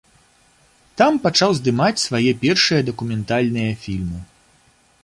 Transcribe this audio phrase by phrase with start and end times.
[1.01, 4.19] Там пачаў здымаць свае першыя дакументальныя фільмы.